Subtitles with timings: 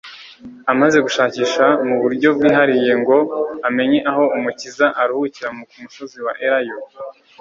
[0.71, 3.17] Amaze gushakisha mu buryo bwihariye ngo
[3.67, 6.77] amenye aho Umukiza aruhukira ku musozi wa Elayo